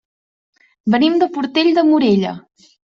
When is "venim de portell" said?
0.95-1.73